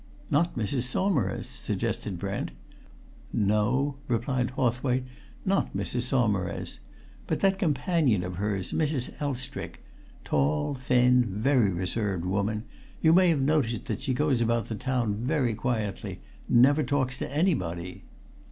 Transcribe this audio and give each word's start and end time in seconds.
"Not 0.31 0.55
Mrs. 0.55 0.85
Saumarez?" 0.89 1.45
suggested 1.45 2.17
Brent. 2.17 2.49
"No," 3.31 3.97
replied 4.07 4.49
Hawthwaite. 4.57 5.03
"Not 5.45 5.75
Mrs. 5.77 6.07
Saumarez. 6.09 6.79
But 7.27 7.41
that 7.41 7.59
companion 7.59 8.23
of 8.23 8.37
hers, 8.37 8.73
Mrs. 8.73 9.11
Elstrick. 9.21 9.83
Tall, 10.25 10.73
thin, 10.73 11.23
very 11.27 11.71
reserved 11.71 12.25
woman; 12.25 12.63
you 12.99 13.13
may 13.13 13.29
have 13.29 13.41
noticed 13.41 13.85
that 13.85 14.01
she 14.01 14.15
goes 14.15 14.41
about 14.41 14.69
the 14.69 14.75
town 14.75 15.17
very 15.17 15.53
quietly 15.53 16.19
never 16.49 16.81
talks 16.81 17.19
to 17.19 17.31
anybody." 17.31 18.03